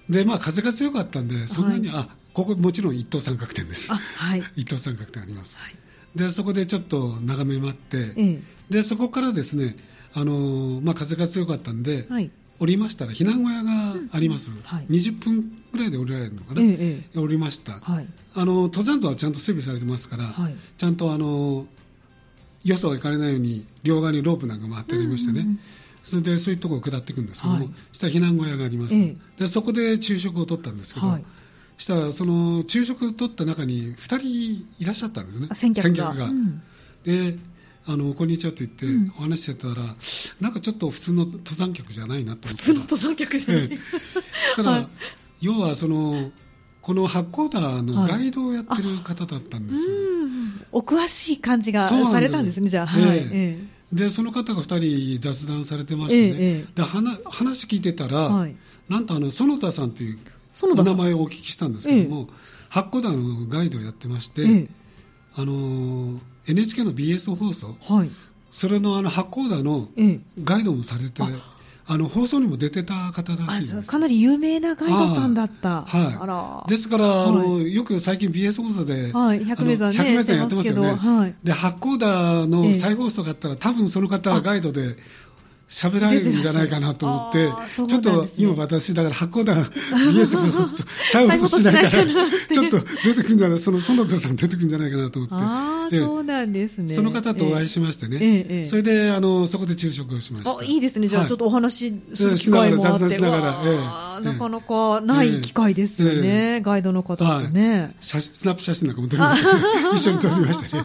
[0.08, 5.74] い、でまあ、風が強かったんでそんなに、はい、あここもちろん一等三角点です、はい、一等三角点あります、はい、
[6.14, 9.76] でそこでちょっと眺め待って、ええ、でそこからですね
[10.14, 21.66] あの、まあ、風が強かったんで、はい、降りましたら避難小屋があります、うんはい、20分ぐらいで降りられるのかな、ええ、降りました、はい、あの登山道はちゃんと整備されてますから、はい、ちゃんとあの
[22.64, 25.60] よそが行かれないように両側にロープなんか回ってありましてね、うんうんうん、
[26.02, 31.18] それでそういうところを下っていくんですけども、下避難小屋があります、え、でそこで昼食を取ったんですけど、
[31.76, 35.48] したらその昼食を取った中に2人いらっしゃったんですね。
[35.52, 36.26] 先客が。
[36.26, 36.62] うん、
[37.04, 37.36] で
[37.86, 39.96] あのこんにちはって言ってお話してたら、うん、
[40.40, 42.48] なんかちょっと普通の登山客じゃないなと思って。
[42.48, 43.78] 普通の登山客じゃない、ええ、
[44.46, 44.88] そしたら、はい、
[45.42, 46.30] 要はその
[46.80, 49.96] この八甲田のガイドをやってる方だったんです、は
[50.62, 53.58] い、お詳しい感じがされたんですねじゃあ、はい、ええ。
[53.92, 58.56] でその方が2人雑談されてましてね、ええ、で話話聞いてたら、はい、
[58.88, 60.18] なんとあの園田さんという
[60.62, 62.28] お名前をお聞きしたんですけども、
[62.70, 64.68] 八甲田のガイドをやってまして、
[65.36, 68.10] あの NHK の BS 放送、はい、
[68.50, 69.88] それのあの八甲田の
[70.42, 71.28] ガイドもされて、ええ、
[71.86, 73.90] あの放送にも出てた方らしいです。
[73.90, 84.96] かなり有名なガイドさんだった、はい、ですから、はい、あのよく最近 BS 放送で、はい、百名山、ね、やってますよね、はい、で八甲田の再放送があったら、多分その方はガイドで
[85.74, 87.50] 喋られるんじゃないかなと思って、
[87.88, 90.70] ちょっと今私、だから箱だ、BS の
[91.10, 95.34] 再放送しないから、ちょっと出てくるんじゃない、その園田さん出てくるんじゃないかなと思って。
[95.36, 96.88] あそうなんですね。
[96.90, 98.64] その方とお会いしましてね。
[98.64, 100.56] それで、あの、そこで昼食をしました。
[100.56, 101.08] あ、いいですね。
[101.08, 103.10] じゃあ、ちょっとお話しする機会もあって。
[103.10, 106.60] しながら、なかなかない機会ですよね。
[106.62, 107.96] ガイドの方とね。
[108.00, 109.62] スナップ写真なんかも撮りましたね。
[109.94, 110.84] 一緒に撮りましたね。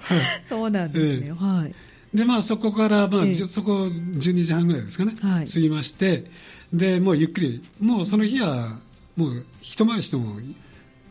[0.48, 1.32] そうなんですね。
[1.32, 1.89] はい。
[2.12, 6.24] でまあ、そこから、まあ、えそこ12時半ぐらいですかね、はい、過ぎまして。
[6.72, 8.78] でもうゆっくりもうその日は
[9.16, 10.36] もう一回りしても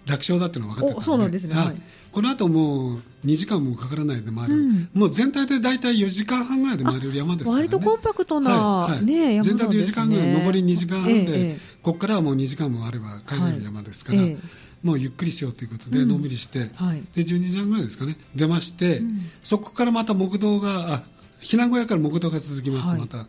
[0.05, 1.81] 楽勝だっていうのは分かってたそうなんですね、はい、
[2.11, 8.91] この後もう2時間もかからないで回る、うん、もう全体で大体4時間半ぐらいで回れる山ですから、ね、割とコンパクトな、はい。
[8.95, 14.21] はい、ね、山全体で4時間ぐらい、上り2時間半で、ええ、ここからはもう2時間もあれば帰れる山ですから。
[14.21, 14.37] え
[14.83, 18.17] もうゆっくりしようということで、のんびりして、はい、で12時半ぐらいですかね。
[18.35, 21.03] 出まして、うん、そこからまた木道があ
[21.41, 23.25] 避難小屋から木道が続きます、はい、また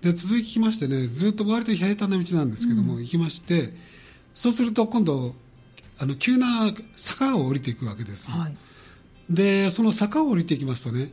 [0.00, 3.74] で続きましてねずっと割と平坦な道なんですけども、うん、行きまして
[4.34, 5.34] そうすると今度
[5.98, 8.54] あの急な坂を降りていくわけです、はい、
[9.28, 11.12] でその坂を降りていきますとね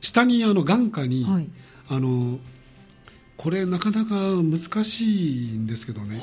[0.00, 1.48] 下にあの眼下に、はい、
[1.88, 2.38] あの
[3.36, 6.20] これなかなか難しいんですけどね、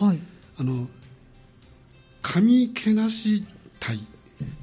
[0.57, 0.87] あの
[2.21, 3.45] 神けなし
[3.79, 3.97] 体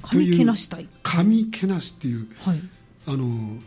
[0.09, 2.27] という神けなし体神けなしっていう、
[3.05, 3.57] あの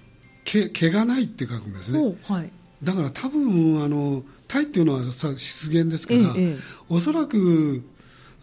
[0.45, 2.51] 毛毛がないって書くんですね、はい、
[2.83, 6.57] だから多分あのタイっていうのはさ湿原ですから、ええ、
[6.89, 7.85] おそらく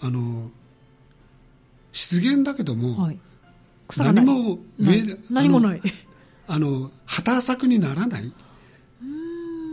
[0.02, 0.50] あの
[1.92, 3.20] 湿原だけども、はい、
[3.98, 5.82] 何も上何もない。
[6.50, 8.32] あの畑作にならない。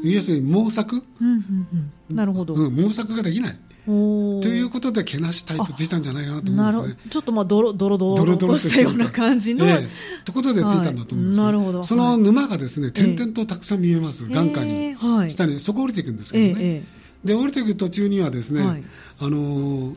[0.05, 7.11] 要するに毛作、うんうんうん、なるほど、うん、毛作ができないということで、けなしたいとついたんじゃないかなと思うんですね。
[7.11, 9.67] ちょっとまあドロドロドロとしたような感じの。
[9.67, 9.89] ええ、
[10.25, 11.85] ということでついたんだと思うんです、ね、なるほど。
[11.85, 16.85] その沼がですね、点々とたくさん見えます、眼下に、はい、下に、そこ降りていくんですけどね。
[17.25, 18.85] で、降りていく途中にはですね、はい、
[19.19, 19.95] あの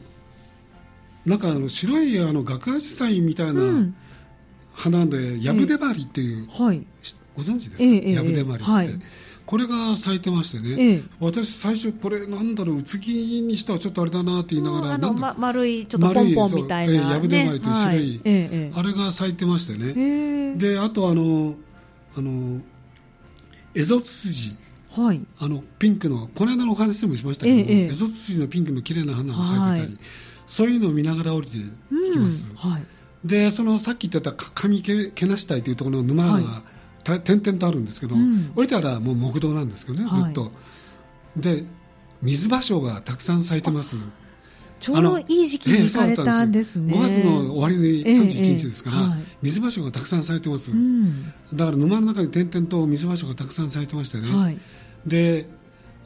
[1.26, 3.62] なんかあの白いあのガクアジサイみたいな
[4.73, 6.86] 花で、ヤブデマリっていう、はい、
[7.36, 9.00] ご存知ですか、ヤブデマリって。
[9.47, 18.71] はいこれが咲いてましてね、ええ、私最初これなんだろうつきにしてはちょっとあれだなって言いながら、あの、ま、丸いちょっとポンポンみたいな、ね、やぶでまりという白い、はい。
[18.75, 20.53] あれが咲いてましてね。
[20.57, 21.55] であとあの
[22.17, 22.60] あの
[23.73, 24.57] エゾツツジ。
[24.91, 29.99] はい、あのピンクのこの間のお話でもしましたけども、ええ、エゾツツジのピンクの綺麗な花が咲いてたり、はい、
[30.45, 31.62] そういうのを見ながら降りてい
[32.12, 32.83] きます、うんはい、
[33.23, 36.43] でそのさっき言ってた上けけなしたいというところの沼が、はい
[37.24, 40.48] 点々とあるんですけど、うん、降りたらもう木道なんですけどねずっと、は
[41.38, 41.63] い、で
[42.22, 43.98] 水芭蕉がたくさん咲いてます。
[44.80, 54.58] ちょうどいい時期にされたんですね、えー、5月の終わりに31日ですから、えーえーはい、水芭蕉がたくさん咲いてます、うん、だから沼の中に点々と水芭蕉がたくさん咲いてましてね、はい、
[55.08, 55.48] で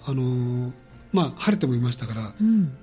[0.06, 0.72] あのー、
[1.12, 2.74] まあ晴れてもいましたから、うん、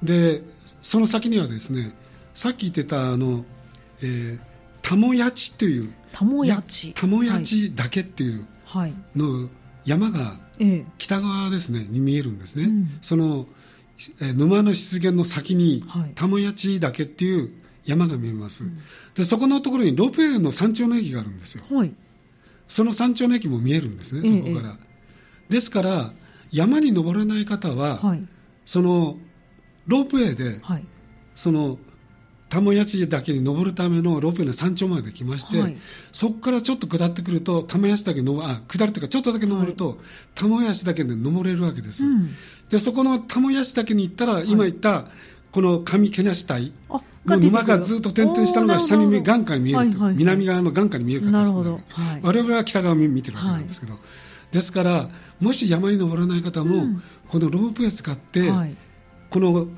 [0.00, 0.42] で
[0.80, 1.94] その先にはですね
[2.34, 3.44] さっき言ってたあの、
[4.00, 4.40] えー、
[4.80, 6.92] タモヤチというタモヤチ。
[6.94, 8.46] タモヤチだけっていう
[9.16, 9.48] の
[9.84, 10.38] 山が
[10.98, 13.46] 北側ですねに見えるんですね、うん、その、
[14.20, 17.52] え沼の湿原の先に、はい、タモヤチ岳っていう
[17.84, 18.78] 山が見えます、うん、
[19.14, 21.92] でそこのところにロープウェイの山頂の駅があるんですよ、はい、
[22.68, 24.78] その山頂の駅も見えるんですね、そこから。
[25.48, 26.12] ですから、
[26.50, 28.26] 山に登れない方は、はい、
[28.64, 29.16] その
[29.86, 30.86] ロープウェイで、はい、
[31.34, 31.78] その
[32.52, 35.76] 玉屋地岳に登るためのロープウェイの山頂まで来まして、はい、
[36.12, 39.98] そこからちょっと下ってくると玉屋岳のあ下るというかちょっとだけ登ると、はい、
[40.34, 42.28] 玉屋岳で登れるわけです、うん、
[42.68, 45.06] でそこの玉屋岳に行ったら、今言った
[45.50, 46.72] この上毛梨体
[47.24, 53.94] の沼がずっと点々したのが下に眼下に見える、はいはいはい、南側の眼下に見える形で、はい、我々は北側を見てるわけなんですけど、
[54.50, 55.08] ですから
[55.40, 58.50] もし山に登らない方も、うん、このロープウェイ使って、
[59.30, 59.68] この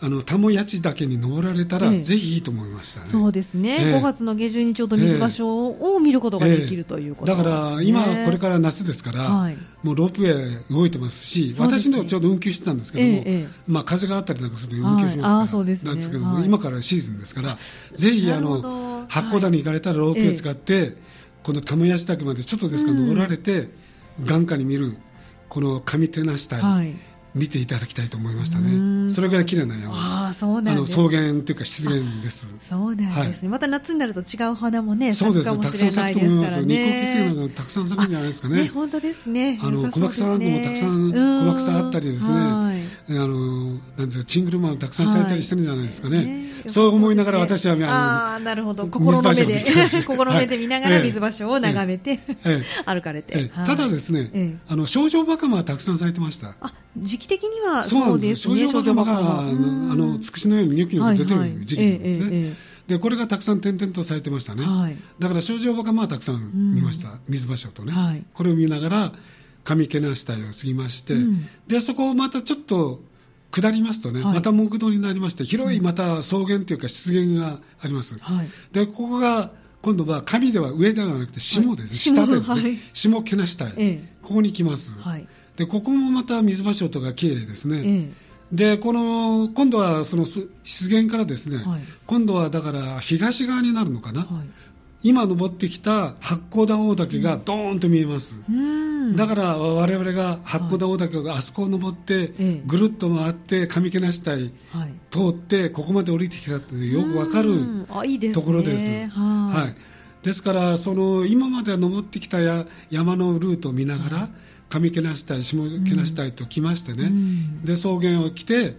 [0.00, 3.06] あの田母谷地岳に登られたら、ぜひいいと思いましたね。
[3.06, 3.78] そうですね。
[3.80, 17.58] えー、5月の下旬にちょうど水場所を見ることができるということです、ね、だから今これから夏ですから、はい、もうロープウェイ動いてますし、すね、私のちょうど運休してたんですけども、えー、まあ風があったりなんかすると運休しますから、はい、そうですね、なんですけども、はい、今からシーズンですから、
[17.92, 20.96] ぜひあの八甲田に行かれたらロープウェイ使って、
[21.42, 23.68] この田母谷地岳までちょっとですか登られて、
[24.24, 24.96] 眼下に見る
[25.48, 26.94] この上手なしたい
[27.34, 29.10] 見ていただきたいと思いましたね。
[29.10, 30.28] それぐらい綺麗な山。
[30.28, 31.10] あそうなんあの草原
[31.44, 32.54] というか湿原です。
[32.60, 35.60] そうなんですね、はい、また夏になると違う花もね、そうです。
[35.60, 36.64] たくさん咲くと思います。
[36.64, 38.62] ニコキセイがたくさん咲くんじゃないですかね。
[38.62, 39.58] ね本当ですね。
[39.62, 42.36] あの小爆さんもたくさん小爆さあったりですね。
[42.36, 46.46] あのなんですかチングルマンたくさん咲いたりしてるんじゃないですかね。
[46.66, 49.64] そう思いながら私はああなるほど心の目で
[50.06, 52.20] 心の目で見ながら水場所を眺めて、
[52.84, 53.50] 歩かれて。
[53.66, 56.54] ただですね、あの症状バカマはたくさん咲いてました。
[56.60, 58.48] あ時期的にはそうです。
[58.48, 58.68] ね。
[58.68, 62.68] 症状バカマあのつくしのようにニョキニョキ出てる時期なんですね。
[62.88, 69.12] でこれがたくさん点々と咲いてましたね、はい、だから症状バカマはたくさん見ました、うん、水場所とね、はい、これを見ながら
[69.62, 73.02] 上毛梨体を過ぎまして、うん、でそこをまたちょっと
[73.50, 78.18] 下りますとね、はい、また木道になりまして広いまた草原というか湿原があります、
[78.72, 79.50] でここが
[79.80, 84.98] 今度は上では上ではなくて下です、下ですね、下毛梨体、ええ、ここに来ます、
[85.58, 88.28] でここもまた水場所とか綺麗ですね、ええ。
[88.52, 90.48] でこの今度はその湿
[90.88, 94.28] 原からですね、はい、今度はだから東側になるのかな、はい、
[95.02, 102.32] 今登ってきた八甲田大岳がドーンと見えます、うん、だから我々が八甲田大岳があそこを登って、
[102.64, 104.52] ぐるっと回って上毛梨体
[105.10, 108.92] 通ってここまで降りてきたってよく分かるところです。
[109.08, 109.74] は
[110.22, 112.38] い、ですからその今まで登ってきた
[112.90, 114.28] 山のルートを見ながら、
[114.68, 118.76] 上毛なしたい下毛なしたいと来ましてね、うん、で草原を来て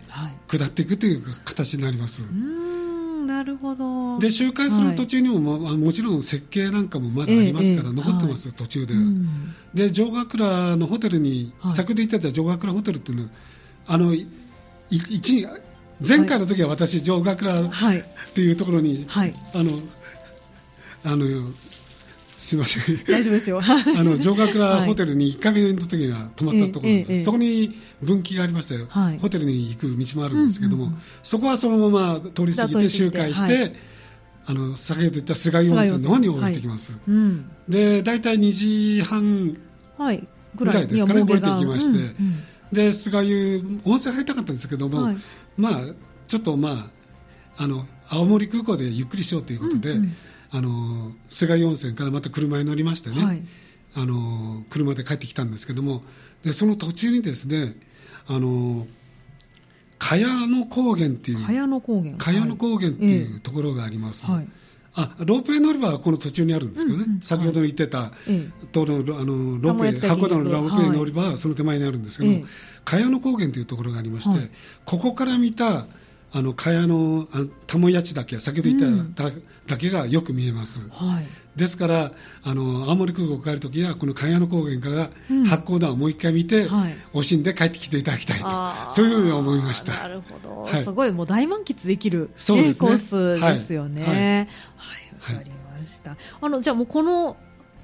[0.47, 2.21] 下っていくという形になります。
[3.25, 4.17] なるほど。
[4.19, 8.93] で周回する途中にも、はい、もちろん設計なんかもまだありますから、残ってます、はい、途中で。
[8.95, 13.29] は、うん、で城ヶ倉のホテルに、はい、先ほど言ってた城ヶ倉ホテルっていうのは
[13.85, 14.13] あの
[14.89, 15.47] 一
[16.07, 17.69] 前回の時は私、城ヶ倉
[18.33, 19.23] というところに、あ
[19.55, 19.71] の
[21.03, 21.25] あの
[22.39, 22.97] すみません。
[23.05, 23.59] 大丈夫ですよ。
[23.61, 33.73] あの、城ヶ倉ホテルに1回目の時が泊まったところです、はい、そこに分岐がありまして、はい、ホテルに行く道もあるんですけども、うんうん、そこはそのまま通り過ぎて周回して、はい、
[34.45, 36.97] あの、先ほど言った菅井温泉の方に降りてきます。
[37.05, 39.57] うん、で、大体2時半
[40.55, 40.87] ぐらい。
[40.87, 42.13] ですかね、降りてきまして、うんうん、
[42.71, 45.13] で、菅湯、温泉入りたかったんですけども、
[45.57, 45.81] まあ、
[46.29, 46.89] ちょっとま
[47.57, 50.13] あ、あの、青森空港でゆっくりしようということで、うんうん
[50.51, 53.41] あの菅井温泉からまた車に乗りましてね、はい、
[53.95, 56.03] あの車で帰ってきたんですけども
[56.43, 57.75] でその途中にですね
[58.27, 58.87] あの
[59.99, 64.47] 茅野高原っていう茅野高原茅野高原っていうところがあります、はい、
[64.95, 72.45] あロープウェイ乗り場はこの途中にあるんですけどね、うんうん、先ほど言ってた、はい、あのロープウェイ函館のロープウェイ乗り場はその手前にあるんですけども、
[72.85, 74.51] 茅野高原というところがありまして、
[74.85, 75.85] ここから見た
[76.31, 77.27] あの茅の
[77.65, 79.31] 玉谷地だけ先ほど言っただ,、
[79.67, 82.11] だけがよく見えます、はい、ですから
[82.43, 85.09] あの青森空港帰るときはこの茅野高原から
[85.47, 88.47] 八甲田をもう一回見て、うんはい、惜しんで帰ってきていただきたいと
[88.91, 89.93] そういうふうに思いました。
[89.93, 94.49] なるほど、はい、すごいもう大満喫できる、そうですね、コースですよね。
[94.77, 95.35] はい。
[95.35, 97.37] わ、かりました、あのじゃあもうこの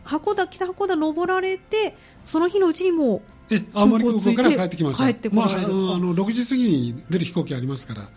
[0.06, 5.30] 函館北函館登られてその日のうちにもえ青森空港から帰ってきました。
[5.32, 8.10] まあ、あの6時過ぎに出る飛行機ありますから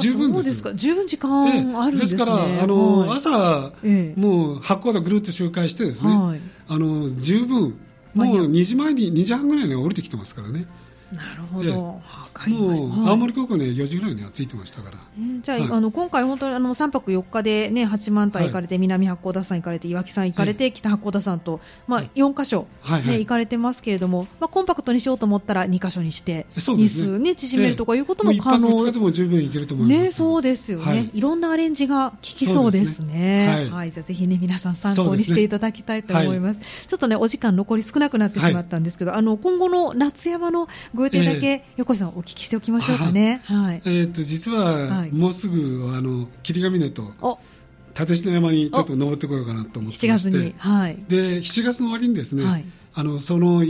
[0.00, 0.50] 十分です。
[0.50, 0.74] ですか。
[0.74, 7.78] 十分時間あるんです、ね、ですからあの、はい、朝、ええ、もう八甲田ぐるっと周回してですね、はい、あの十分
[8.14, 10.66] もう2時前に2時半ぐらいに降りてきてますからね
[11.12, 12.00] なるほど。
[12.48, 14.98] もう、青森空港ね、4時ぐらいには着いてましたから。
[15.18, 22.66] えー、じゃあ、はい、あの、今回本当にあの、3泊4日でね、八幡平行かれて、はい、南八甲田山行かれて、岩木山行かれて、はい、北八甲田山と、まあ、4箇所、
[23.06, 28.68] ね、行かれてますけれども、まあ、コンパクトにしようと思ったら2箇所にして、日数ね、縮めるとかいうことも可能。
[28.68, 30.02] えー、日でも十分いけると思います。
[30.02, 31.10] ね、そうですよね。
[31.12, 33.68] いろんなアレンジが効きそうですね。
[33.70, 33.90] はい。
[33.90, 36.86] じゃあ、ぜひね、皆さん参考にしていただきたいと思います。
[36.86, 40.68] ちょっとね、お時間残り少なくなってしまったんですけど、あの、今後の夏山の
[41.02, 43.42] ご予定だけ、横井さんお聞きしておきましょうかね。
[43.44, 43.82] はい。
[43.84, 47.12] えっと、実は、もうすぐ、あの、霧ヶ峰と、
[47.98, 50.30] 立科山にちょっと登ってこようかなと思ってまして。
[50.30, 50.54] 7月に。
[50.56, 50.98] はい。
[51.08, 53.62] で、7月の終わりにですね、はい、あの、その、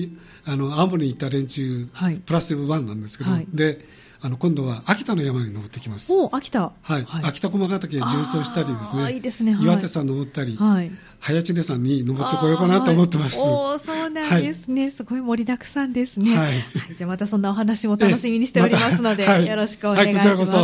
[0.44, 3.84] あの、青森に行った連中、はい、プラスワンなんですけど、はい、で、
[4.24, 6.12] あの今度は秋田の山に登ってきます。
[6.14, 6.70] お秋田。
[6.80, 7.06] はい。
[7.24, 9.14] 秋田駒ヶ岳重走したりですね。
[9.14, 9.58] いいですね。
[9.60, 13.40] 岩手山登ったり、はい、早知根山に登ってこようかなと思ってます。
[13.40, 16.36] おそうなんですね、すごい盛りだくさんですね。
[16.36, 16.52] はい。
[16.96, 20.56] じゃあまたそんなお話も楽しみにしておりますので、よろしくお願いします。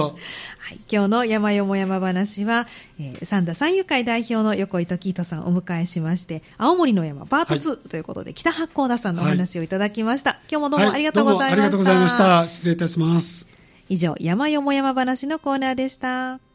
[0.69, 2.67] はい、今日の山よも山話は、
[3.01, 10.33] えー、三田三遊会代表の横井時人さんをお迎えしまして、青森の山パート2ということで、北八甲田さんのお話をいただきました。
[10.51, 11.53] 今日もどうもありがとうございました。
[11.55, 12.49] ありがとうございました。
[12.51, 13.49] 失礼いたします。
[13.89, 16.39] 以上、山よも山話のコーナーでした。